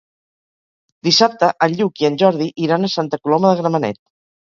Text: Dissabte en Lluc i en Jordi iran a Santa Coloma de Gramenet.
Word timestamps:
Dissabte 1.09 1.51
en 1.67 1.77
Lluc 1.83 2.03
i 2.05 2.09
en 2.11 2.19
Jordi 2.25 2.51
iran 2.67 2.91
a 2.91 2.93
Santa 2.99 3.25
Coloma 3.25 3.53
de 3.57 3.65
Gramenet. 3.65 4.07